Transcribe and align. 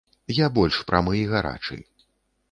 Я 0.35 0.47
больш 0.55 0.79
прамы 0.91 1.13
і 1.19 1.27
гарачы. 1.33 1.77